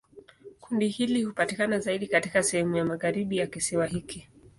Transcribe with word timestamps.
Kundi 0.59 0.87
hili 0.87 1.23
hupatikana 1.23 1.79
zaidi 1.79 2.07
katika 2.07 2.43
sehemu 2.43 2.75
ya 2.75 2.85
magharibi 2.85 3.37
ya 3.37 3.47
kisiwa 3.47 3.85
hiki. 3.85 4.27